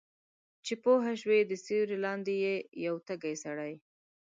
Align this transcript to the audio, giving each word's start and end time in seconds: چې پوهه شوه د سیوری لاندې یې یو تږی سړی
چې 0.65 0.73
پوهه 0.83 1.13
شوه 1.21 1.37
د 1.45 1.53
سیوری 1.65 1.97
لاندې 2.05 2.33
یې 2.43 2.55
یو 2.85 2.95
تږی 3.07 3.35
سړی 3.43 3.73